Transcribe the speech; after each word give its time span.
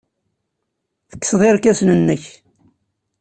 Tekkseḍ 1.09 1.41
irkasen-nnek. 1.49 2.23